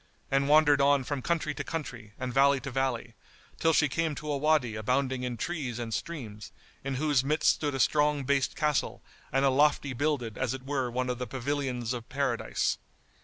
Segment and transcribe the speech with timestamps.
[0.31, 3.13] and wandered on from country to country, and valley to valley,
[3.59, 6.51] till she came to a Wady abounding in trees and streams,
[6.83, 10.89] in whose midst stood a strong based castle and a lofty builded as it were
[10.89, 12.79] one of the pavilions of Paradise.